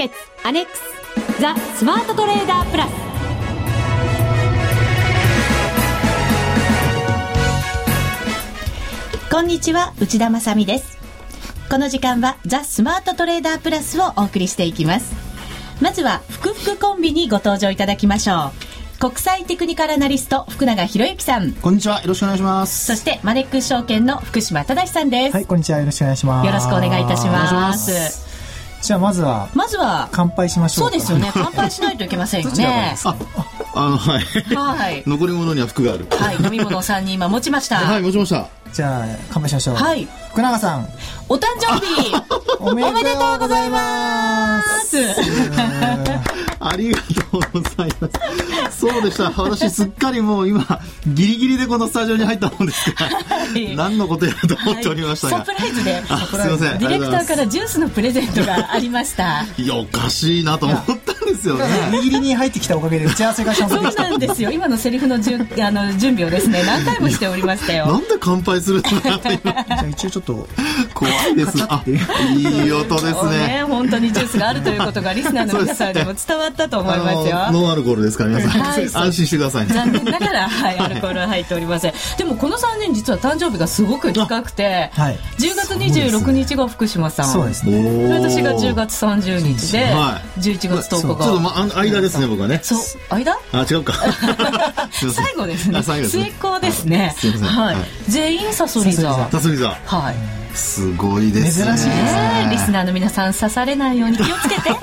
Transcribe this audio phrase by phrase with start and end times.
[0.00, 2.90] 決アネックスザ・スマートトレーダープラス。
[9.30, 10.96] こんにちは内田まさです。
[11.70, 15.12] この時間はザ・スマートトレーダープラスをお送りしていきます。
[15.82, 18.52] まずは福福コンビにご登場いただきましょ
[18.96, 19.00] う。
[19.00, 21.52] 国際テクニカルアナリスト福永博之さん。
[21.52, 22.86] こんにちはよろしくお願いします。
[22.86, 25.34] そしてマネックス証券の福島正さんです。
[25.34, 26.46] はいこんにちはよろしくお願いします。
[26.46, 28.29] よろしくお願いいたします
[28.82, 31.30] じゃあまずはまずは乾杯しましょうそうですよね。
[31.34, 32.96] 乾杯しないといけませんよね。
[33.04, 33.14] あ
[33.74, 34.24] あのはい、
[34.54, 36.06] はい、 残り物には服がある。
[36.10, 37.76] はい飲み物を3人今持ちました。
[37.76, 38.48] はい持ちました。
[38.72, 39.76] じゃあ乾杯しましょう。
[39.76, 40.08] はい。
[40.30, 40.88] 福永さん。
[41.28, 42.14] お誕生日。
[42.60, 44.98] おめでとうございます。
[46.62, 48.78] ありがとうございます。
[48.78, 49.30] そうでした。
[49.30, 55.36] 私すっかりもう今、ギリギリでこのスタジオに入ったもんですから、はい、何のことやと思っておりましたが。
[55.38, 56.78] はい、サプライズで、すみません。
[56.78, 59.46] ディレクターからジュースのプレゼントがありました。
[59.56, 61.09] いや、おかしいなと思った。
[61.09, 61.66] んですよね。
[61.92, 64.50] ギリギリに入ってきたおかげで打ち合わせがちゃんとそうなんですよ。
[64.50, 67.86] 今のセリフのじゅあの準備をですね、何回もしておりましたよ。
[67.86, 69.52] なんで乾杯するんだって今。
[69.52, 70.48] じゃあ一応ちょっと。
[70.94, 71.58] 怖いです。
[71.68, 73.12] あ、いい音ですね。
[73.48, 77.30] ね本当にジュースがあるということがリスナーの皆さんにも伝わったと思いますよ。
[77.30, 92.60] よノンアルコールですから皆さん、はい、安心してください、ね、残念ながら、はい、アルコールは入っておりませんでもこの3人実は誕生日がすごく近くて、はい、10月26日が福島さんそうですね私が10月30日で、はい、11月10日がちょっと、ま、間ですね僕はね。
[92.62, 92.78] そう。
[93.14, 93.36] 間？
[93.52, 93.94] あ違うか。
[94.90, 95.82] 最後ですね。
[95.82, 97.14] 末っ子ですね。
[97.42, 97.76] はい、
[98.08, 100.40] 全員サソリ座サソリ座はい。
[100.56, 101.66] すごいですね。
[101.66, 102.48] 珍しいですね。
[102.50, 104.70] リスナーの皆さん刺されないように気をつけて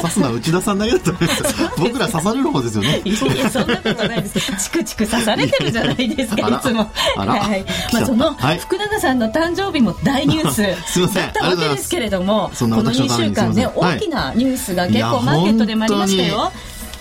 [0.00, 1.42] 刺すのは内田さんだけだと思います。
[1.78, 3.02] 僕ら刺される方ですよね。
[3.04, 4.64] いやそんなことないです。
[4.64, 6.90] チクチク刺されてるじゃないですかいつも。
[7.16, 7.64] はい。
[7.92, 10.62] まあその福永さんの誕生日も大ニュース。
[11.16, 16.52] だったわけですけれどもこの2週間ね大きなニュースが結構マーケットでもありましたよ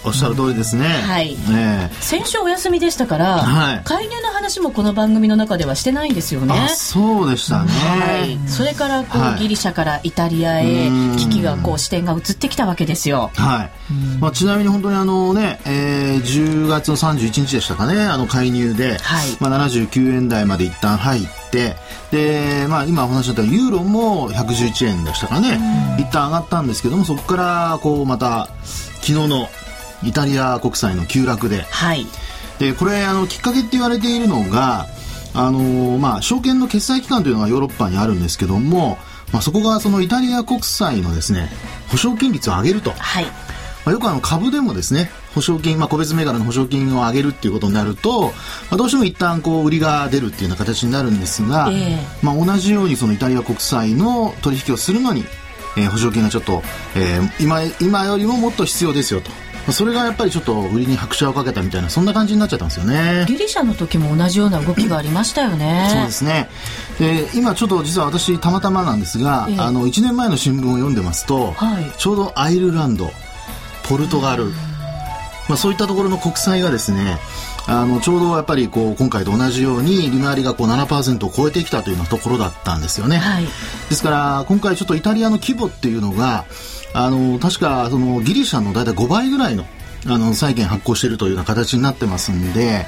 [0.05, 0.85] おっしゃる通りですね。
[0.85, 1.35] はい。
[1.49, 6.69] ね、先週お休みでしたから、はい、介入の話もこの番組の中ではしてないんですよね。
[6.69, 7.71] そうでしたね。
[7.71, 8.49] はい。
[8.49, 13.31] それからこう、はい、ギリシャからイタリアへ危機がこう視点が移ってきたわけですよ。
[13.35, 13.71] はい。
[14.19, 21.75] まあちなみに本当にあのね、えー、10月の31日でしたかね、あの介入で、はい、まあ79円台まで一旦入って。
[22.11, 25.59] で、まあ、今お話しったユーロも111円でしたかね、
[25.99, 28.49] 一旦上がったんですけどもそこからこうまた
[29.01, 29.47] 昨日の
[30.03, 32.05] イタリア国債の急落で,、はい、
[32.59, 34.87] でこれあのきっかけって言われているのが
[35.33, 38.97] あのー、まあ、証券の決済機関というのがヨーロッパにあるんですけども、
[39.33, 41.49] まあ、そこがそのイタリア国債のですね
[41.89, 43.25] 保証金率を上げると、はい。
[43.85, 48.31] まあ、よくあの株でもですね保証金、まあ、個別銘柄の保証金を上げるっていうことになると、ま
[48.71, 55.23] あ、どうしても一旦こう売りが出るっていうような形になるんですが、えー、まあ、同じようにそのイタリア国債の取引をするのに、
[55.77, 56.63] えー、保証金がちょっと、
[56.95, 59.29] えー、今今よりももっと必要ですよと
[59.71, 63.25] それがやっぱりちょっと売りに拍車をかけたみたいなそんな感じになっちゃったんですよね。
[63.27, 65.87] ギリシャの時も同じような動きがありましたよね。
[65.91, 66.49] そうですね。
[66.99, 73.11] で今ちょっと実は私たまたまなんですが、ええ、あの1年前の新聞を読んでますと、はい、ちょうどアイルランド
[73.87, 74.45] ポルトガル、
[75.47, 77.17] まあ、そういったところの国債がですね
[77.67, 83.45] あのちょうどやっぱりこう今回と同じように利回りがこう7%を超えてきたというようなところだったんですよね、はい、
[83.89, 86.45] ですから今回ちょっとイタリアの規模っていうのが
[86.93, 89.65] あの確かそのギリシャの大体5倍ぐらいの
[90.07, 92.85] あの債券発行しているというような形になってますんで、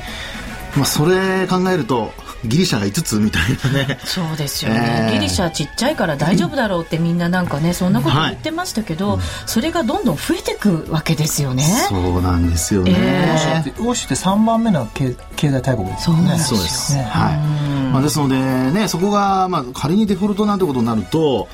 [0.75, 2.11] まあ、それ考えると
[2.47, 3.41] ギリシャが5つみたい
[3.71, 3.99] なね。
[4.03, 11.63] そうですよね、えー、ギリシャちっちゃいから大丈夫だろうってみんななんかねそんなこと言ってましたけど、はい、それがどんどん増えていくわけですよね。
[11.89, 16.37] そうなんですよね、えー、欧州って3番目の経経済大国ですよね。
[16.39, 16.95] そうです。
[16.95, 17.03] ね。
[17.03, 17.67] はい。
[17.91, 21.47] まあ、ですのでねそこが、まあ、仮にデフォルトなんてことになると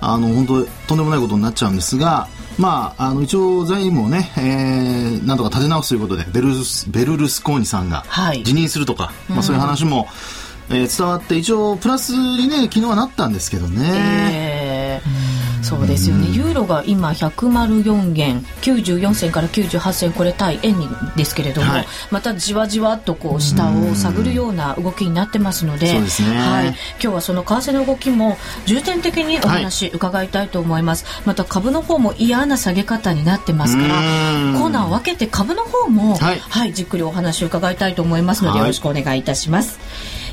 [0.00, 2.28] あの本当とんでもないことになっちゃうんですが
[2.58, 8.04] まあ、あの一応財務をね、えー、なんとか立て直すということでベルスベルルスコーニさんが
[8.44, 10.06] 辞任するとか、はい、まあ、そういう話も、
[10.70, 13.80] えー、伝わって一応プラスにね昨日はなったんですけどね。
[13.84, 14.73] えー
[15.64, 20.76] そうですよね、ユーロが今104円94銭から98銭これ対円
[21.16, 33.94] ですけれども、はい、またじわじわっとこう下を探るような動きになってますので、はい、今日はその為替の動きも重点的にお話伺いたいと思います、はい、また株の方も嫌な下げ方になってますから
[34.58, 39.78] コーナーを分けて株の方も、はい、はい、じっくりお話を伺いたいと思いますのでよろしくお願いいたします。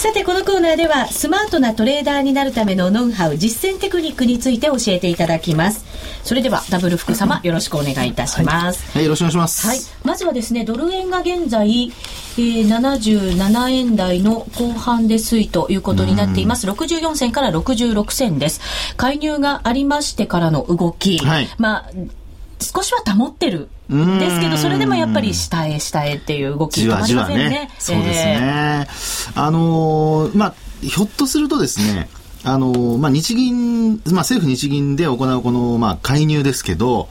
[0.00, 5.84] さてこのコーナーではスマートなトレーダーになるためのノウハウ実践テクニックについて教えていただきます。
[6.24, 9.66] それではダブル福様よろしくお願いいたします、はい、はい、よろしくお願いします。
[9.66, 9.78] はい。
[10.02, 11.92] まずはですねドル円が現在、
[12.38, 16.66] えー、77円台の後半で推移ということになっています。
[16.66, 18.62] 64銭から66銭です。
[18.96, 21.90] 介入がありましてからの動き、はい、まあ
[22.58, 23.68] 少しは保ってる。
[23.90, 27.48] ですけど、それでもやっぱり下へ下へっていう動き止まりませんね。
[27.48, 27.70] ね。
[27.78, 28.38] そうですね。
[28.40, 28.94] えー、
[29.34, 32.08] あのー、まあ、ひょっとするとですね、
[32.42, 37.08] あの、まあ、日銀、まあ、政府日銀で行うこの、まあ、介入ですけど、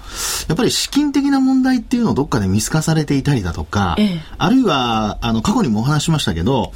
[0.48, 6.72] やっぱり資金的な問題っていうのをどっかで見透かされていたりだとか、ええ、あるいは、あの、過去にもお話しましたけど、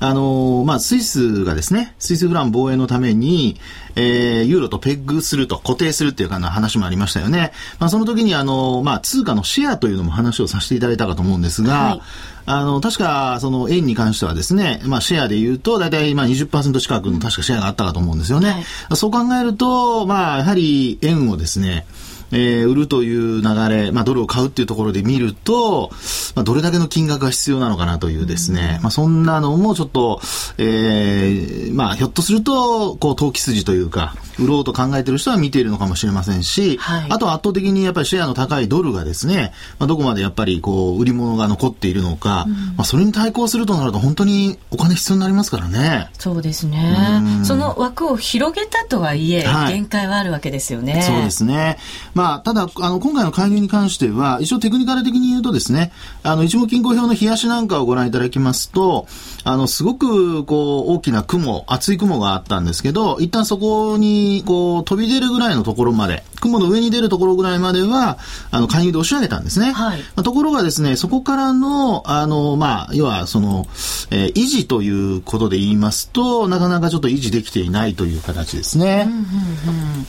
[0.00, 3.60] あの、まあ、スイスがですね、スイスフラン防衛のために、
[3.94, 7.52] えー、ユーロとペッグすると、固定するっていうかな話もありましたよね。
[7.78, 12.00] まあ、その時に、あの、まあ、通貨のシェアというのも話をさせていただいたかと思うんですが、はい
[12.50, 18.64] あの、確か、その円に関してはですね、まあ、シェアで言うと、大体、まあ、20%近くの確かシェアがあったかと思うんですよね。
[18.88, 21.86] はい、そう考えると、まあ、やはり円をですね、
[22.30, 25.90] えー、売るという流れ、まあ、ドルを買うっていうところで見ると、
[26.38, 30.20] まあ、どれだけの金額が必要なのかなというですね、うん、まあ、そんなのもちょっと、
[30.56, 46.08] えー、まあ、ひょっとすると、こう、投機筋というか、売ろうと考えている人は見ているのかもしれませんし、はい、あとは圧倒的にやっぱりシェアの高いドルがですね、まあ、どこまでやっぱりこう、売り物が残っているのか、うん、まあ、それに対抗するとなると本当にお金必要になりますからね。
[46.20, 46.96] そうですね。
[47.42, 51.02] その枠を広げたとはいえ、はい、限界はあるわけですよね。
[51.02, 51.78] そうですね。
[52.14, 55.90] まあ、ただ、あの、今回の介入に関しては、一応テクニカル的に言うとですね、
[56.28, 59.06] あの、一目金庫表の冷やしなんかをご覧いただきますと、
[59.44, 68.18] あの、すごく、こう、大きな雲、厚い雲があったんですけど、一旦そこに、こう、飛び出るぐらいのところまで、雲の上に出るところぐらいまでは、
[68.50, 69.72] あの、介入で押し上げたんですね。
[69.72, 70.00] はい。
[70.00, 73.66] まあ、ところがですね、そこからの、あの、まあ、要は、その、
[74.10, 79.06] えー、維持ということで言いますと、なかなかちょっと維持できていないという形ですね。
[79.06, 80.06] うんうんうん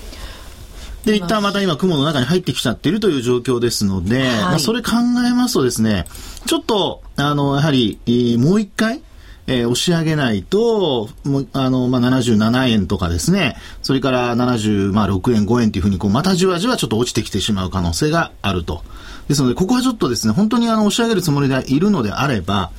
[1.06, 4.92] で、一旦また今雲の中に入ってきちゃっているという状況ですので、はい、まあ、それ考
[5.26, 6.06] えますとですね、
[6.46, 9.02] ちょっと、あの、やはり、えー、もう一回、
[9.48, 18.84] えー、押し上げないと、もあの、まあ、77円とかですね、それから76、まあ、6円、5円というふうに、こう、またじわじわちょっと落ちてきてしまう可能性があると。
[19.28, 22.70] ですので、ここはちょっとですね、本当にあの、押し上げるつもりでいるのであれば、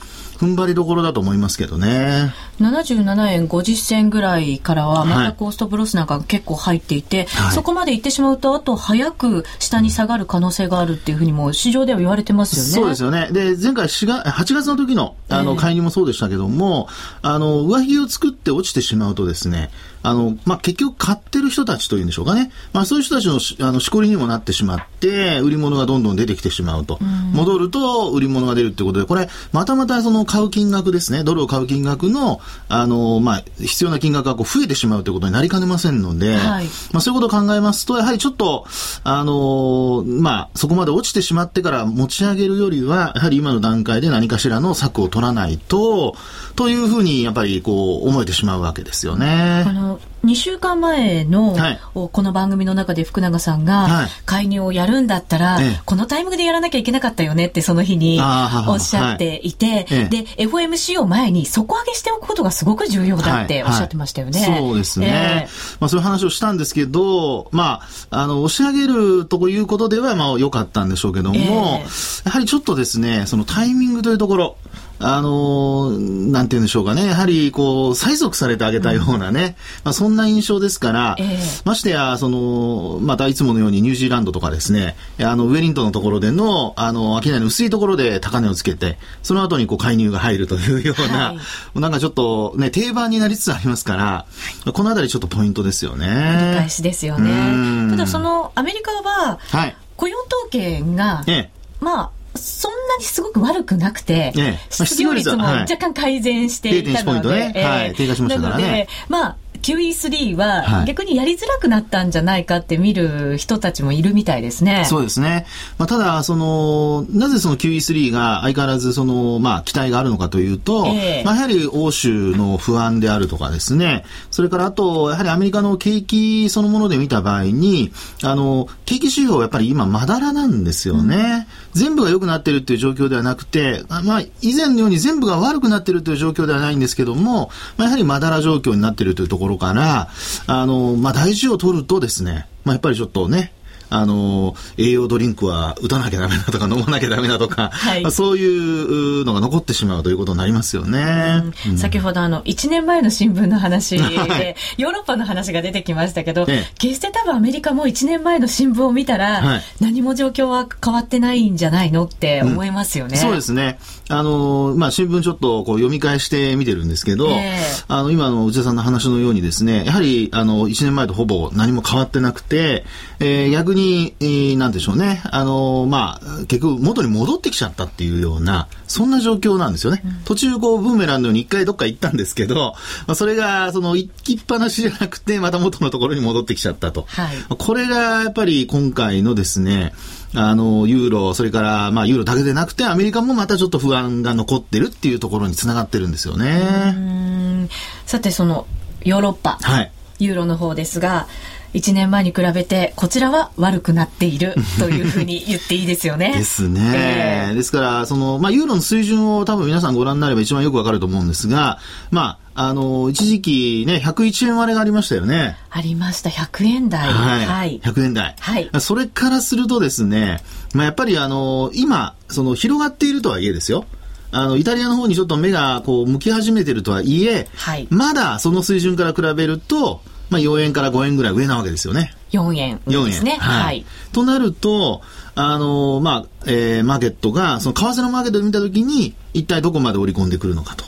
[0.41, 2.33] 踏ん張りどころだと思いますけどね。
[2.61, 12.69] 77円50銭ぐらいからは、またコーストブロスなんか結構入っていて、はい、そこまで行ってしまうと、あと早く下に下がる可能性があるっていうふうにも市場では言われてますよね。
[12.71, 13.29] そうですよね。
[13.33, 16.89] で、前回4月、8月の時の、あの、介入もそうでしたけども、
[17.23, 19.69] えー、あの、上髭を作って落ちてしまうとですね、
[20.03, 22.51] あの、まあ、結局買ってる人たちというんでしょうかね。
[22.73, 26.99] まあ、そういう人たちのあのしこりにもなってしまって、売り物がどんどん出てきてしまうと。
[27.33, 31.25] 戻ると、売り物が出るってことで、これ、またまたその買う金額ですね。
[31.25, 38.67] ドルを買う金額の、あの、まあ、必要な金額がこう増えてしまうということになりかねませんので、はい、まあ、そういうことを考えますと、やはりちょっと、
[39.05, 46.17] あの、まあ、そこまで落ちてしまってから持ち上げるよりは、やはり今の段階で何かしらの策を取らないと、
[46.61, 49.65] というふうに、やっぱりこう、思えてしまうわけですよね。
[49.67, 58.21] あの2週間前の、はい、この番組の中で福永さんが、介入をやるんだったら、はい、このタイミングでやらなきゃいけなかったよねってその日に
[58.69, 64.41] おっしゃっていて、はい、で、FOMC を前に底上げしておくことがすごく重要だっておっしゃってましたよね。
[64.41, 65.47] そうですね。
[65.47, 67.81] えー、まあそういう話をしたんですけど、ま
[68.11, 74.57] あ、あの、押し上げるということでは、まあ良かったんでしょうけども、えー、やはりちょっとですね、そのタイミングというところ、
[75.03, 77.07] あのー、なんて言うんでしょうかね。
[77.07, 79.41] やはり、こう、催促されてあげたようなね。
[79.41, 79.55] うん、
[79.85, 91.35] まあ、そんな印象ですから、えー、ましてや、その、またいつものようにニュージーランドとかですね、あの、ウェリントンのところでの、あの、商いの薄いところで高値をつけて、その後にこう、介入が入るというような、は
[91.75, 94.27] い、なんかちょっとね、定番になりつつありますから、
[94.73, 96.07] このあたりちょっとポイントですよね。
[96.07, 97.91] 繰り返しですよね。
[97.91, 107.29] ただ、その、アメリカは、はい、雇用統計が、ええ、まあ、そんなにすごく悪くなくて、ええ、失業率も若干改善していたので、
[107.63, 107.95] はい。
[107.95, 108.89] 低下しましたからね。
[109.09, 114.75] まあ QE3 は逆にやりづらくなったんじゃないかって見る人たちもいるみたいですね。
[114.75, 115.47] はい、そうですね。
[115.79, 131.47] まあ、ただ、その、なぜその QE3 が相変わらずその、まあ、期待があるのかというと、えー、まあ、やはり欧州の不安であるとかですね、それからあと、やはりアメリカの景気そのもので見た場合に、あの、景気指標はやっぱり今まだらなんですよね。
[131.75, 140.09] うん、全部が良くなってるっていう状況ではなくて、まあ、以前のように全部が悪くなってるという状況ではないんですけども、まあ、やはりまだら状況になっているというところろから、
[140.47, 143.53] あの、まあ、大事を取るとですね、まあ、やっぱりちょっとね、
[143.91, 151.43] あの、栄養ドリンクは打たなきゃダメだとか、飲まなきゃダメだとか、はい、そういうのが残ってしまうということになりますよね。
[151.69, 163.17] うん、先ほどあの、1年前の新聞の話で、ヨーロッパの話が出てきましたけど、ええ、決して多分アメリカも1年前の新聞を見たら、はい、何も状況は変わってないんじゃないのって思いますよね。
[163.17, 163.79] うん、そうですね。
[164.09, 172.85] あの、まあ、新聞ちょっとこう読み返して見てるんですけど、えー、あの、今の内田さんの話のようにですね、やはり、あの、1年前とほぼ何も変わってなくて、
[173.23, 180.01] えー、逆に、えー、なんでしょうね、あの、まあ、結局元に戻ってきちゃったっていうような、そんな状況なんですよね。
[180.03, 182.75] うん、途中こう、ブーメランのように一回どっか行ったんですけど、
[183.07, 187.05] まあ、それが、その、行きっぱなしじゃなくて、また元のところに戻ってきちゃったと。
[187.09, 189.93] はい、これが、やっぱり今回のですね、
[190.35, 197.69] あの、ユーロ、それから、まあ、ユーロだけでなくて、アメリカもまたちょっと不安が残ってるっていうところにつながってるんですよね。
[198.07, 198.67] さて、その、
[199.05, 201.27] ヨーロッパ、はい、ユーロの方ですが、
[201.75, 206.35] 1年前に比べてこちらは悪くなっている というふうに言っていいですよね。
[206.37, 206.81] ですね。
[206.95, 211.79] えー、ですから、その、まあ、ユーロの水準を多分皆さんご覧になれば一番よくわかると思うんですが、
[212.11, 215.57] まあ、あの、一時期ね、101円割れがありましたよね。
[215.71, 216.31] ありました。
[216.31, 217.09] 100円台。
[217.09, 217.47] はい。
[217.47, 218.35] はい、100円台。
[218.39, 218.71] はい。
[218.81, 220.43] それからするとですね、
[220.75, 223.87] まあ、やっぱりあの、今、その、広がっているとはいえですよ。
[224.33, 232.15] あの、イタリアの方にちょっと目がこう向き始めてるとはいえ、はい、まだその水準から比べると、まあ、4円から5円ぐらい上なわけですよね。
[232.33, 233.33] 4円ですね。
[233.33, 233.65] はい。
[233.65, 235.03] はい、となると、
[235.35, 240.85] あの、まあ、えー、マーケットが、その為替のマーケットで見たときに、一体どこまで織り込んでくるのかと。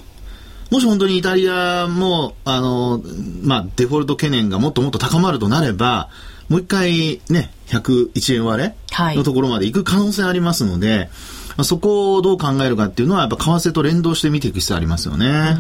[0.71, 3.03] もし本当にイタリアも、あの、
[3.43, 6.09] まあ、デフォルト懸念がもっともっと高まるとなれば、
[6.49, 8.75] もう一回ね、101円割れ
[9.17, 11.11] のところまで行く可能性ありますので、はい
[11.63, 15.57] そこをどう考えるかっていうのは、やっぱ為替と連動して見ていく必要ありますよね。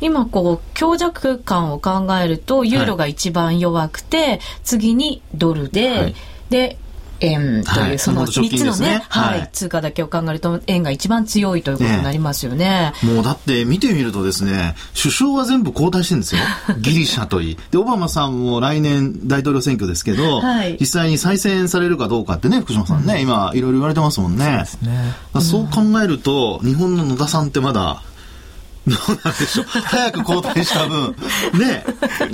[0.00, 6.14] 今、こう、強弱感を考えると、ユーロが一番弱くて、はい、次にドルで、はい、
[6.50, 6.78] で、
[7.20, 12.92] 円という、その3つのね、はい、通貨だけを考えると、円が一番強いということになりますよね。
[13.02, 16.40] もうだって見てみるとですね、首相は全部交代してるんですよ。
[16.80, 17.58] ギリシャといい。
[17.70, 20.42] で、オバマさんも来年大統領選挙ですけど、
[20.78, 24.64] 実際に再選されるかどうかってね、福島さんね、今いろいろ言われてますもんね。
[25.40, 28.02] そう考えると、日本の野田さんってまだ、
[28.90, 29.66] どうなんでしょう。
[29.66, 31.14] 早く交代した分、
[31.58, 31.84] ね、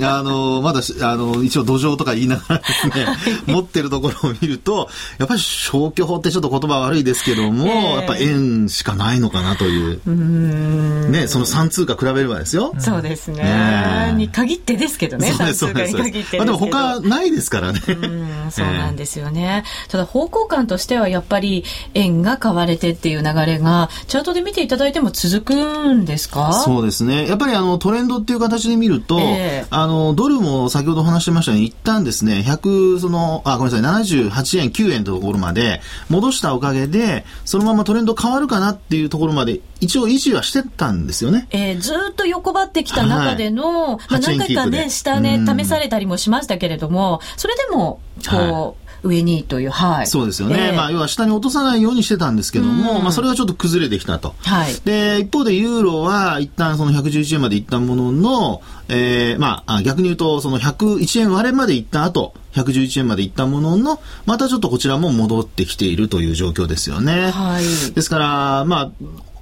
[0.01, 3.07] あの、まだ、あの、一応土壌とか言いながらですね、
[3.45, 10.01] 持ってるところを見ると、やっぱり消去法ってちょっと言葉悪いですけども、えー、やっぱ円しかないのかなという。
[10.05, 12.73] うね、その3通貨比べればですよ。
[12.79, 13.43] そうですね。
[13.43, 17.81] ねに限ってですけどね、3通貨に限ってまあでも他ないですからね。
[17.87, 19.63] うそうなんですよね。
[19.89, 26.46] ただ方向感としてはやっぱり円が買われてっていう流れが、チャートで見ていただいても続くんですか？
[26.53, 27.27] そうですね。
[27.27, 41.47] やっぱりあのトレンドっていう形で見ると、えー、あのドルも先ほどお話しましたように一旦ですね、100そのあごめんなさい78円9円というところまで戻したおかげで、そのままトレンド変わるかなっていうところまで一応維持はしてたんですよね。
[41.51, 47.99] えー、ずっと横ばってきた中での、はい、まあ何回かね下ね試されたりもしましたけれども、それでも
[48.29, 48.37] こう。
[48.37, 50.07] はい上にという、はい。
[50.07, 50.69] そうですよね。
[50.69, 54.35] えー、まあ、要は下に落とさないようにしてたんですけども、まあ、それがちょっと崩れてきたと。
[54.39, 54.75] はい。
[54.85, 67.31] で、一方でユーロは一旦その111円までいったものの、えー、まあ、逆に言うと、その101円割れまでいった後、111円までいったものの、またちょっとこちらも戻ってきているという状況ですよね。
[67.31, 67.93] はい。
[67.93, 68.91] ですから、まあ、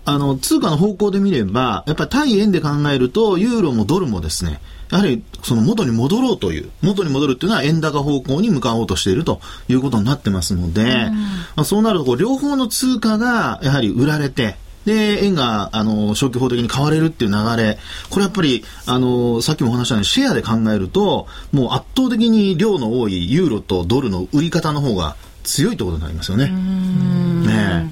[0.05, 11.09] あの、通貨の方向で見れば、やっぱり対円で考えると、ユーロもドルもですね、やはりその元に戻ろうという、元に戻るっていうのは円高方向に向かおうとしているということになってますので、
[11.55, 17.79] まあ、そうなると両方の通貨がやはり売られて、で、円が、あの、消去法的に買われるっていう流れ、
[18.11, 26.49] これやっぱり、あの、さっきもお話したように、シェアで考えると、もう圧倒的に量の多いユーロとドルの売り方の方が強いってことになりますよね。
[26.49, 27.91] ね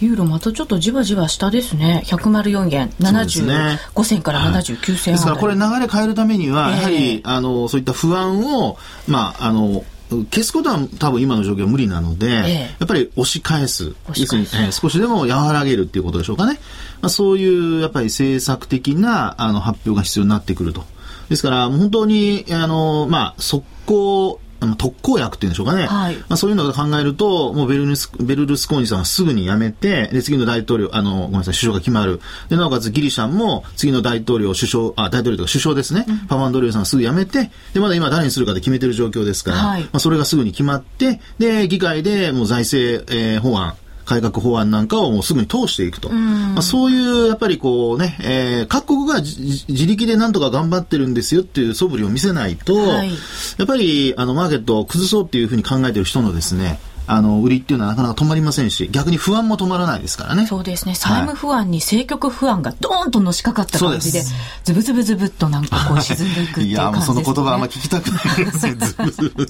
[0.00, 2.02] ユーロまたちょっとじわじわ下ですね。
[2.06, 13.94] 104円、75銭から79銭、ね、ですからこれ流れ変えるためには、やはり、えー、あの、そういった不安を、まあ、あの、消すことは多分今の状況は無理なので、えー、やっぱり押し返す。
[14.08, 16.58] 要するに、えー、少しでも和らげるっていうことでしょうかね。
[17.00, 20.84] まあ、そういうやっぱり政策的なあの発表が必要になってくると。
[21.28, 24.40] ですから、本当に、あの、まあ、速攻
[24.76, 43.74] 特効薬っていうんでしょうかね、はい、まあ、そういうのを考えると、もうベルルスベルルスコーニさんはすぐに辞めて、で次の大統領、あのごめんなさい、首相が決まる、でなおかつギリシャンも次の大統領、首相、あ大統領とか首相ですね、うん、パマンドリオさんはすぐ辞めて、でまだ今誰にするかで決めてる状況ですから、はい、まあ、それがすぐに決まって、で議会でもう財政、えー、法案、
[44.10, 46.10] 改革法案なんかをもうすぐに通していくと。
[46.10, 53.14] まあ、そういう、やっぱりこうね、えー、各国が自力でなんとか頑張ってるんですよっていう素振りを見せないと、はい、や
[53.62, 60.46] っぱり、あの、マーケットを崩そうっていうふうに考えてる人のですね、あの、売りっていうのはなかなか止まりませんし、逆に不安も止まらないですからね。
[60.46, 60.94] そうですね。
[60.94, 64.22] 債務不安に政局不安がドーンとのしかかった感じで、
[64.64, 68.74] ズブズブズブっとなんかこう 沈んでいくっていう感じです、ね、いや、もうその言葉あんま聞きたくないですね。
[68.78, 69.48] ズブズブ。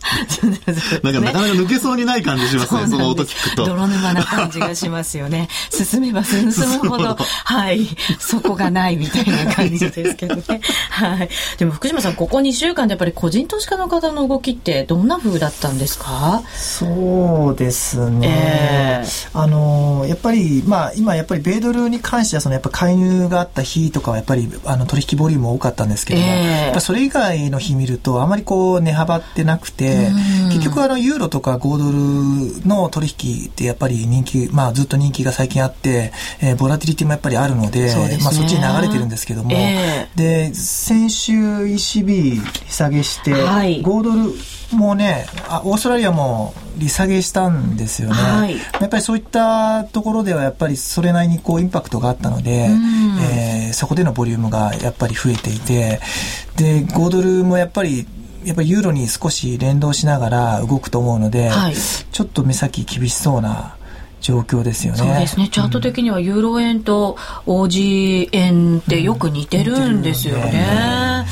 [1.02, 3.66] なんかなかなか抜けそうにない感じしますね、その音聞くと。
[3.66, 5.48] 泥沼な感じがしますよね。
[5.70, 6.54] 進めば進む
[6.88, 7.86] ほど、 はい、
[8.18, 10.60] そこがないみたいな感じですけどね。
[10.90, 11.28] はい。
[11.58, 16.42] でも福島さん、ここ2週間でやっぱり個人投資家の方の動きってどんな風だったんですか？
[16.56, 30.10] そうそうですね、えー、あのやっぱり、まあ、今、やっぱり米ドルに関してはそのやっぱ介入があった日とかはやっぱりあの取引ボリューム多かったんですけども、えー、それ以外の日見るとあまりこう値幅ってなくて、
[30.52, 52.68] 結局あのユーロとか5ドルの取引ってやっぱり人気、まあ、ずっと人気が最近あって、えー、ボラティリティもやっぱりあるので、そ、ね、まあ、そっちに流れてるんですけども、えー、で先週 ECB 利下げして、はい、5ドルもうねあオーストラリアも利下げしたんですよね、はい、やっぱりそういったところではやっぱりそれなりにこうインパクトがあったので、
[53.22, 56.00] えー、そこでのボリュームがやっぱり増えていて
[56.56, 58.06] で5ドルもやっぱり
[58.44, 63.76] やっぱりユーロに少し連動しながら動くと思うので、はい、ちょっと目先厳しそうな
[64.20, 64.98] 状況ですよね。
[64.98, 65.48] そうですね。
[65.48, 71.26] チャート的にはユーロ円と OG 円ってよく似てるんですよね。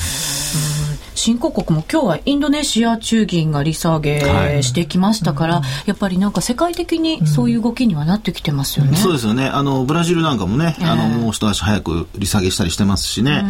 [1.18, 8.92] 新興国も今日はインドネシア中銀が利下げしてきましたから、はい、やっぱりなんか世界的にそういう動きにはなってきてますよね。
[8.92, 9.48] うん、そうですよね。
[9.48, 13.42] あの、ブラジルなんかもね、えー、あの、もう一足早く利下げしたりしてますしね。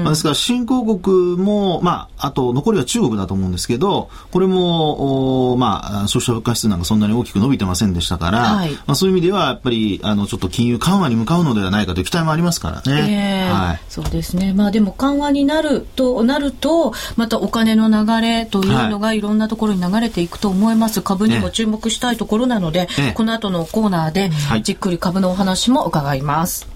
[0.00, 13.46] まあ、ですから新興国も、まあ、あと残りは中国だと思うんですけど、これも、おまあ、消費者物価指数なんかそんなに大きく伸びてませんでしたから、はい、まあ、そういう意味ではやっぱり、あの、ちょっと金融緩和に向かうのではないかという期待もありますからね。
[13.48, 13.80] えー、はい。
[13.88, 14.52] そうですね。
[14.52, 21.00] まあでも緩和になるとなると、またお金の流れというのがいろんなところに流れていくと思います。
[21.00, 24.30] はい、株にも注目したいところなので、ええ、この後のコーナーで
[24.62, 26.68] じっくり株のお話も伺います。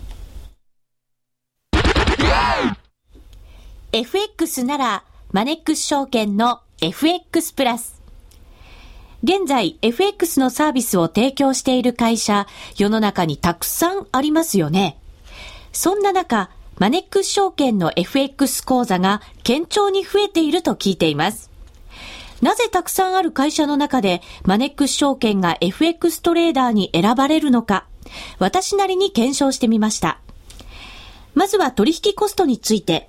[3.92, 7.96] FX ならマネックス証券の FX プラス。
[9.22, 14.98] 現在 FX のサービスを提供している会社、世の中にたくさんありますよね。
[15.72, 21.50] そんな中、マネックス証券の FX 講座が堅調に増えていると聞いています。
[22.42, 27.86] なぜたくさんある会社の中でマネックス証券が FX トレーダーに選ばれるのか、
[28.38, 30.20] 私なりに検証してみました。
[31.34, 33.08] まずは取引コストについて。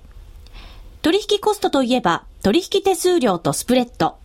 [1.02, 4.16] 取引コストといえば取引手数料とスプレッド。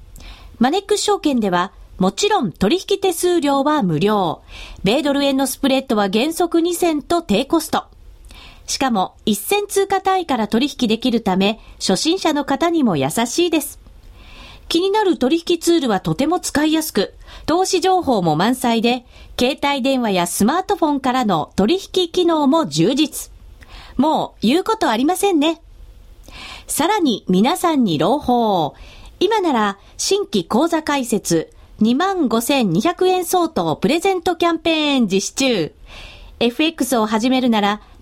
[0.60, 4.42] マネックス証券ではもちろん取引手数料は無料。
[4.86, 7.88] 米ドル円のスプレッドは原則2銭と低コスト。
[8.66, 13.80] しかも、一銭通貨単位から取引できるため、初心者の方にも優しいです。
[14.70, 17.14] 気になる取引ツールはとても使いやすく、
[17.46, 19.06] 投資情報も満載で、
[19.40, 23.32] 携帯電話やスマートフォンからの取引機能も充実。
[23.98, 25.62] もう言うことありませんね。
[26.68, 28.74] さらに皆さんに朗報。
[29.20, 35.74] 今なら新規講座開設25,200円相当プレゼントキャンペーン実施中。
[36.40, 37.82] FX を始めるなら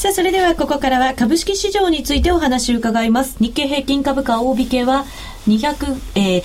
[0.00, 3.36] さあ、それではここからは株式市場についてお話を伺います。
[3.38, 5.04] 日経平均株価大引けは
[5.46, 6.42] 200、えー、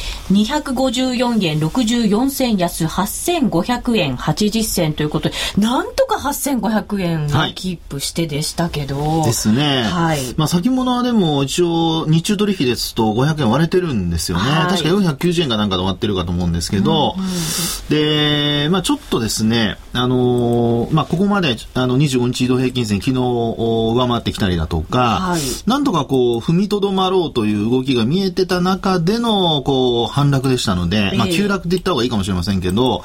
[0.63, 8.99] 254円64銭安8500円80銭ということで、なんとか8500円をキープしてでしたけど。
[8.99, 9.83] はい、ですね。
[9.83, 10.19] はい。
[10.37, 14.43] まあ先物はでも一応日中取引ですと500円割れてるんですよね。
[14.49, 17.29] はい、確か490円かなんかで終わってるかと思うんですけど、うんうん、
[17.89, 32.99] で、まあちょっとですね、あのー、まあここまであの25日移動平均線昨日上回ってきたりだとか、はい、なんとかこう踏みとどまろうという動きが見えてた中でのこう反落でしたので、まあ急落って言った方がいいかもしれませんけど、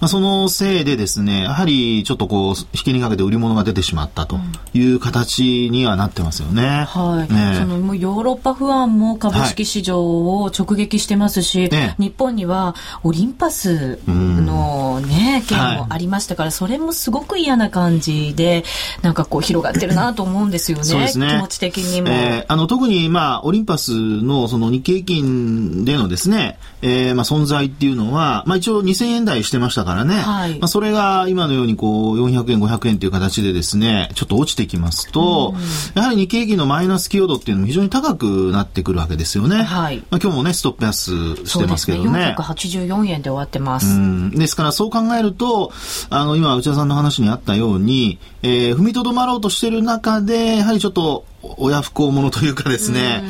[0.00, 4.38] まあそのせいでですね、やはりちょっとこう引きにかけて売り物が出てしまったと
[4.72, 6.84] いう形にはなってますよね。
[6.88, 7.32] はい。
[7.32, 10.00] ね、そのもうヨーロッパ不安も株式市場
[10.42, 18.64] を直撃してますし、はい日本にはオリンパスのね、件もありましたから、それもすごく嫌な感じで、
[19.02, 20.84] なんかこう広がってるなと思うんですよね。
[20.84, 21.28] そうですね。
[21.28, 22.08] 気持ち的にも。
[22.10, 30.16] えー、あの、特にまあ、オリンパスのその日経平均でのですね、えー、まあ存在っていうのは、まあ一応2000円台してましたからね。
[30.16, 30.58] はい。
[30.58, 35.54] まあそれが今のようにこう400円、500円という形でですね、ちょっと落ちてきますと、
[35.94, 39.62] やはり日経平均のマイナス寄与度っていうのも非常に高くなってくるわけですよね。
[39.62, 39.98] はい。
[40.10, 42.10] まあ今日もね、ストップ安してますけどね。
[42.10, 43.86] ね484円で終わってます。
[43.86, 44.30] うん。
[44.30, 45.72] ですからそう考えると、
[46.10, 51.24] あの、今内田さんの話にあったように、えー、踏みとどまろうとしてる中で、やはりちょっと
[51.58, 53.22] 親不孝者というかですね、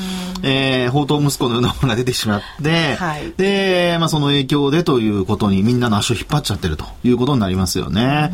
[0.43, 8.33] えー、宝刀息子のようなものが出てしまって、はい、で、まあその影響でということにみんなの足を引っ張っちゃってるということになりますよね。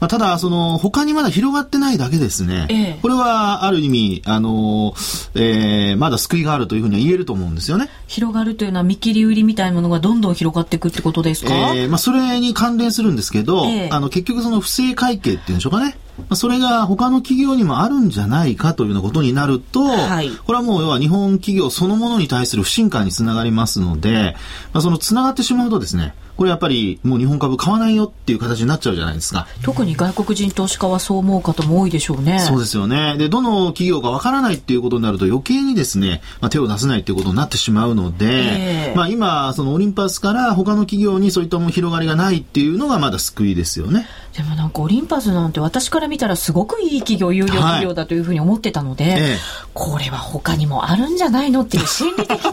[0.00, 2.66] まあ、ただ、その他にまだ広がってないだけですね。
[2.70, 4.94] ええ、これはある意味、あの、
[5.34, 7.90] えー、まだ救いがあるというふうには言えると思うんですよね。
[8.06, 11.52] 広がるというのは見切り売りみたいなものがどんどん広がっていくってことですか？
[11.74, 15.98] えー、まあそれに関連するんですけど、え、あの結局その不正会計っていうんでしょうかね。
[16.34, 24.36] それが他の企業にもあるんじゃないかというようなことになると、はい、これはもう要は日本企業そのものに対する不信感につながりますので、
[24.72, 29.46] まあ、そのつながってしまうとですね、これやっぱりもう日本株買わないよっていう形になっちゃうじゃないですか。
[29.62, 32.38] 特に外国人投資家はそう思う方も多いでしょうね。
[32.38, 33.18] そうですよね。
[33.18, 44.06] で、どの企業かわからないっていうことになると余計にですね、まあ、手を出せないっていうことになってしまうので、えー、まあ今、そのオリンパスから他の企業にそういったも広がりがないっていうのがまだ救いですよね。
[44.34, 49.38] でもなんかオリンパスなんて私から見たらすごくいい企業、有料企業だというふうに思ってたので、はいええ、
[49.74, 52.50] これは他にもあるんじゃないのっていう心理的な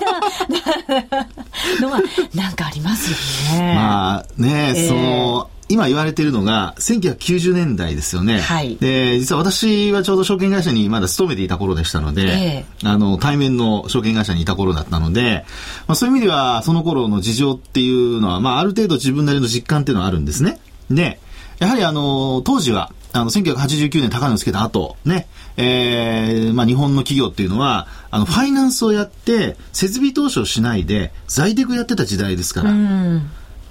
[1.79, 2.01] のは
[2.33, 3.76] なんかありますよね。
[3.77, 8.39] まあね、えー、その、今言われているのが、1990年代ですよね。
[8.39, 8.77] はい。
[8.77, 15.45] で、実は私はちょうど証券会社にまだ勤めていた頃でしたので、えー、あの、対面の証券会社にいた頃だったので、
[15.87, 20.59] まあそういう意味では、その頃の事情っていうのは、まあある程度自分なりの実感っていうのはあるんですね。
[20.89, 21.19] で、
[21.59, 32.71] やはりあの、当時は、あの、1989年高値をつけた後、ね、えー、まあ日本の企業っていうのは、あの、ファイナンスをやって、設備投資をしないで、在宅やってた時代ですから。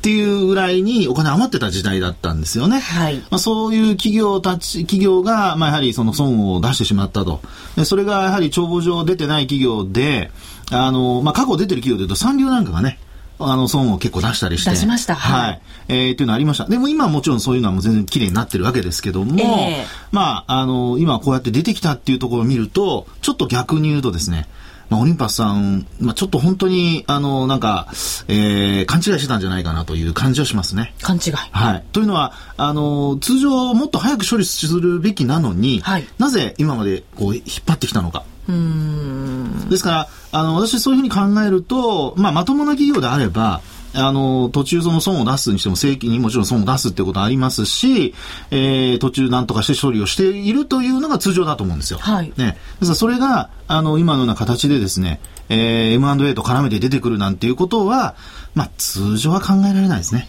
[0.07, 2.79] っていうぐらいにお金余ってた時代だったんですよね。
[2.79, 3.17] はい。
[3.17, 7.41] まあ、そういう企業たち、企業が、まあ、やはりその損を出してしまったと。
[7.75, 10.31] でそれがやはり帳簿上出てない企業で、
[10.71, 13.01] あの、まあ、過去出てる企業でいうと産業なんかがね、
[13.41, 14.71] あの、損を結構出したりして。
[14.71, 15.17] 出しました。
[15.17, 15.63] はい。
[15.89, 16.67] えー、っていうのありました。
[16.67, 24.47] でも今はもちろんそういうのはもう全然綺麗になってるわけですけども、えー、まあ、あの、今こうやって出てきたっていうところを見ると、ちょっと逆に言うとですね、
[24.89, 27.89] まあ、オリンパスさん、まあ、ちょっと本当に、あの、なんか、
[28.29, 30.95] えー、勘違いしてたんじゃないかなという感じはしますね。
[31.03, 31.33] 勘違い。
[31.33, 31.85] はい。
[31.93, 38.25] というのは、あの、通常もっと早く処理するべきなのに、はい、なぜ今までこう引っ張ってきたのか。
[38.49, 43.61] うんですから、あの、私そういうふうに考えると、まあ、まともな企業であれば、
[43.97, 48.15] あの、途中その損を出すにしても正規にもちろん損を出すってことありますし、
[48.51, 51.99] えー、途中何とかして処理をしているというのが通常だと思うんですよ。
[51.99, 52.33] はい。
[52.37, 52.59] ね。
[52.81, 58.17] ですからそれが、あの、今のような形でですね、えー、M&A と絡めて出てくるなんていうことは、
[58.55, 60.29] まあ、通常は考えられないですね。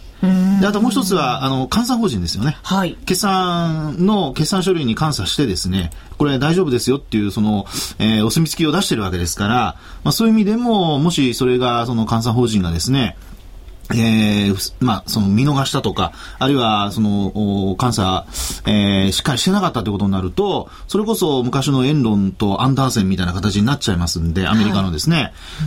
[0.60, 2.56] であともう一つは、あの、監査法人ですよね。
[2.64, 2.96] はい。
[3.06, 7.66] 決算の、決算書類に監査してですね、これ大丈夫ですよっていう、その、
[8.00, 13.16] えー、お墨付きを出してるわけですから、まあそういう意味でも、もしそれが、その監査法人がですね、
[13.90, 18.26] えー、まあ、その見逃したとか、あるいは、その、監査、
[18.66, 25.16] えー、しっかりしてなかったということになると、それこそ昔のエンロンとアンダーセンみたいな形になっちゃいますんで、アメリカのですね。
[25.16, 25.22] は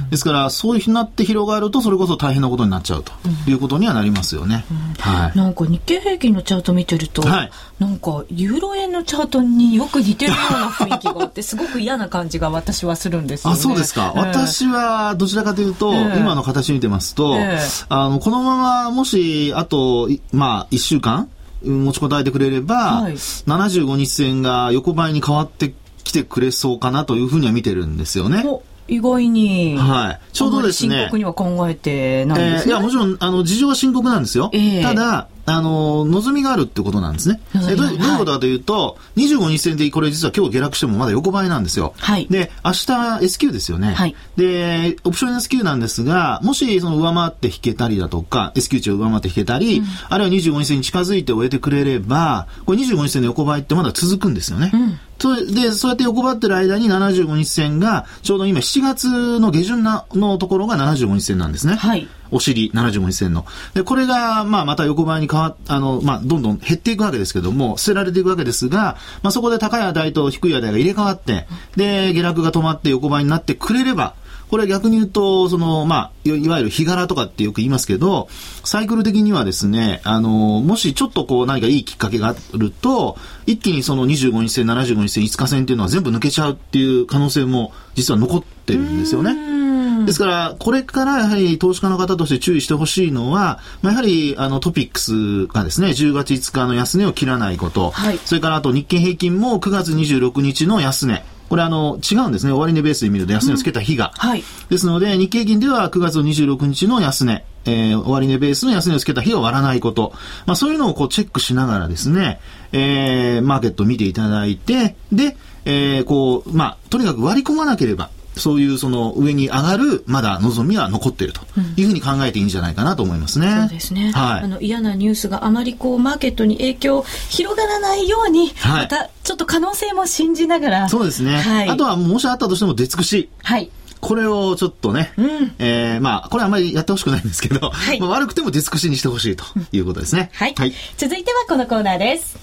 [0.07, 3.12] い、ですから、そういうふうになって広がると、それこそ大変なことになっちゃうと
[3.47, 4.65] いうことにはなりますよね。
[4.69, 5.38] うん、はい。
[5.38, 14.13] なんか日経平均のチャート見てると、はい、なんか、ユーロ円のチャートによく似てるような雰囲気があって、すごく嫌な感じが私はするんですよ、ね、あ、そうですか。
[14.15, 21.30] えー、私は、どちらかというと、えー、今の形見てますと、えー、あの、このまま、もし、あと、まあ、1週間、
[21.63, 28.43] 持ちこたえてくれれば、はい、75日線が横ばいに変わってきてくれそうかなというふうには見てるんですよね。
[28.88, 29.78] 意外に。
[29.78, 30.19] はい。
[30.34, 30.95] ちょうどですね。
[30.95, 32.74] 深刻には考えてないですね。
[32.74, 34.50] えー、いや、もちろん、あの、事情は深刻なんですよ。
[34.54, 37.41] えー、ただ、あの、望みがあるってことなんですね。
[37.56, 41.93] えどういうことかというと、25日線でこれ実は今日下落してもまだ横ばいなんですよ。
[41.97, 42.27] はい。
[42.30, 43.93] で、明日 S q ですよね。
[43.93, 44.15] はい。
[44.38, 54.71] で、オプション S q なんですが、もしその上回って引けたりだとか、S q 値を上回って引けたり、うん、あるいは25日線に近づいて終えてくれれば、これ25日線の横ばいってまだ続くんですよね。
[54.73, 61.75] うんそれで、そうやって横ばってる間に75日線が、ちょうど今7月の下旬なのところが75日線なんですね。
[61.75, 62.07] はい。
[62.31, 63.45] お尻75日線の。
[63.75, 74.15] で、これが、まあ、また横ばいに変わあの、まあ、どんどん減っていくわけですけども、捨てられていくわけですが、まあ、そこで高い値と低い値が入れ替わって、で、下落が止まって横ばいになってくれれば、
[74.51, 78.27] これ逆に言うと、その、まあ、いわゆる日柄とかってよく言いますけど、
[78.65, 90.05] サイクル的にはですね、あの、もしちょっとこう何かいいきっかけがあると、一気にその25日線、75日線、5日線っていうのは全部抜けちゃうっていう可能性も実は残ってるんですよね。
[90.05, 102.53] ですから、これからやはり投資家の方として注意してほしいのは、まあ、やはりあのトピックスがですね、10月5日の安値を切らないこと、はい、それからあと日経平均も9月26日の安値、これあの、違うんですね。
[102.53, 104.13] 終値ベースで見ると安値をつけた日が。
[104.23, 104.43] うん、はい。
[104.69, 110.13] ですので、日経平均では9月26日の安値、えー、終値ベースの安値をつけた日を割らないこと。
[110.45, 112.39] まあそういうのをこうチェックしながらですね、
[112.71, 115.35] えー、マーケットを見ていただいて、で、
[115.65, 118.11] えー、こう、まあ、とにかく割り込まなければ、
[118.41, 121.41] そういうその上に上がるまだ望みは残っていると
[121.77, 123.47] いうふうに考えていいんじゃないかなと思いますね。
[123.47, 124.12] うん、そうですね。
[124.12, 124.41] はい。
[124.41, 130.89] あの嫌なニュースがあまりこうマーケットに影響広がらないように、はい、またちょっと可能性も信じながら。
[130.89, 131.38] そうですね。
[131.38, 131.69] はい。
[131.69, 133.30] あとはもしあったとしても出尽くし。
[133.43, 133.69] はい。
[133.99, 140.32] これをちょっとね、うん、えー、まあ、これあんまりやってほしくないんですけど、はい、まあ、悪くても出尽くしにしてほしいということですね。
[140.34, 140.56] はい。
[140.58, 140.73] はい。
[140.97, 142.38] 続いてはこのコーナーです。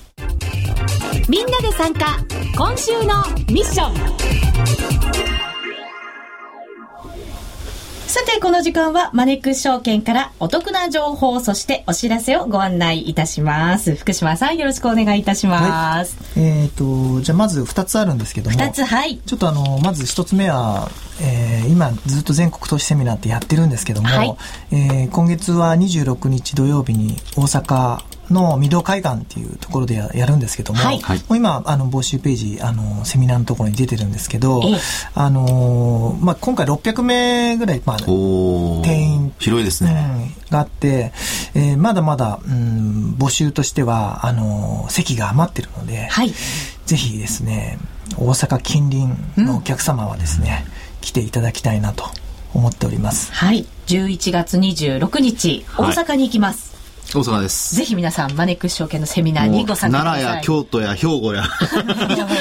[1.28, 2.16] みんなで参加、
[2.56, 3.90] 今週のミッショ
[4.74, 4.77] ン。
[8.08, 13.96] さて、この時間はマネックス証券からお得な情報、そしてお知らせをご案内いたします。
[13.96, 16.16] 福島さん、よろしくお願いいたします。
[16.34, 18.56] はい、えっ、ー、と、じゃあまず2つあるんですけども。
[18.58, 19.18] 2つ、はい。
[19.18, 20.90] ちょっとあの、まず1つ目は、
[21.20, 24.36] えー、今ずっと全国投資セミナーってやってるんですけども、はい、
[24.70, 34.62] えー、今月は26日土曜日に大阪の御堂海岸っていうところでやるんですけども、はい、もう今あの募集ページあのセミナーのところに出てるんですけど、
[35.14, 41.12] あのまあ、今回600名ぐらい、まあ、定員広いですね、うん、があって、
[41.54, 46.32] えー、まだまだ、うん、募集としてはあの席が余ってるので、はい、
[46.86, 47.78] ぜひですね
[48.16, 52.04] 大阪近隣のお客様はですね、うん、来ていただきたいなと
[52.54, 53.32] 思っております。
[53.32, 53.66] はい。
[53.86, 56.67] 11月26日、大阪に行きます。
[57.14, 57.74] 大阪です。
[57.74, 60.22] ぜひ皆さん、マネックス証券のセミナーにご参加ください。
[60.22, 61.44] 奈良や京都や兵庫 や。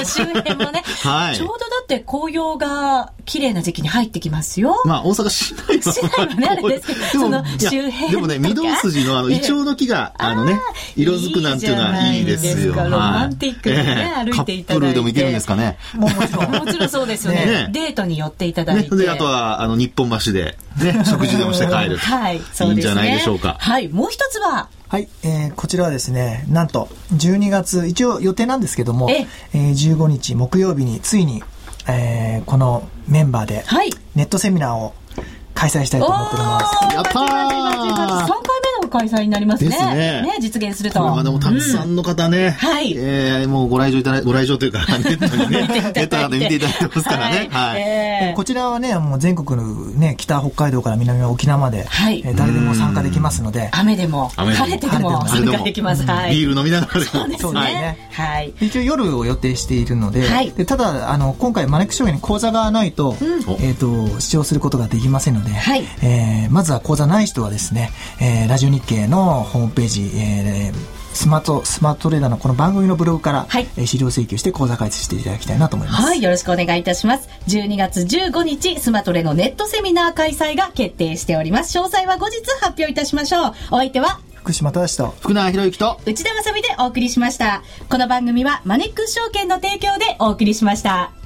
[0.03, 4.83] 周辺もね、はい、ちょうどだって紅葉が綺麗な時期に入ってきますよ。
[4.85, 5.93] まあ、大阪市内は。
[5.93, 10.59] 市内はね、あれですけど、その周辺でもね、御堂筋のあの、イチョウの木が、あのね、
[10.97, 12.73] 色づくなんていうのはいいですよ。
[12.73, 14.73] ロマンティックにね、歩いていただいて。
[14.73, 15.77] カップルでも行けるんですかね。
[15.95, 17.69] もちろん、もちろんそうですよね。
[17.71, 18.93] デートに寄っていただいて。
[18.93, 22.05] で、あとは、あの、日本橋で、ね、 食事でもして帰ると。
[22.05, 22.69] はい、そうですね。
[22.69, 23.55] いいんじゃないでしょうか。
[23.59, 31.43] はい、もう一つは、はい、えー、こちらはですね、なんと、12月、一応予定なんですけども、ええー、15日木曜日についに、
[31.89, 33.63] えー、このメンバーで、
[34.15, 34.93] ネットセミナーを
[35.53, 36.93] 開催したいと思っております。
[36.93, 37.31] やったー !3 回
[38.25, 39.69] 目の開催になりますね。
[39.69, 40.21] ですね。
[40.21, 40.99] ね、実現すると。
[40.99, 42.93] これまでもたくさんの方ね、うん、はい。
[42.95, 47.49] えー、もうご来場いただい、ご来場というか、 ネットにね、ネットで見ていただいてますからね。
[47.51, 47.81] はい。
[47.81, 52.23] えー、こちらはね、もう全国のね、北北海道から南は沖縄まで、はい。
[52.25, 53.69] えー、誰でも参加できますので。
[53.73, 56.03] 雨でも、晴れてでも参加できます。
[56.05, 56.35] はい。
[56.35, 57.11] ビール飲みながらでも。
[57.11, 58.09] そうですね。
[58.11, 58.53] はい。
[58.61, 60.51] 一応夜を予定しているので、はい。
[60.51, 63.15] でただ、あの、今回マネック証券に口座がないと、
[63.59, 65.83] えっと、視聴することができませんので、はい。
[66.01, 76.01] えー、まずは講座ない人はですね、えー、ラジオ日経のホームページ、えー、スマート、スマートレーダーのこの番組のブログから、はい、えー、資料請求して講座開設していただきたいなと思います。
[76.03, 77.27] はい、よろしくお願いいたします。
[77.47, 81.77] 12月15日、スマトレのネットセミナー開催が決定しております。
[81.77, 83.53] 詳細は後日発表いたしましょう。
[83.71, 87.63] お相手は、福島正と福永博之と内田まさみでお送りしました。
[87.89, 91.16] この番組はマネックス証券の提供でお送りしました。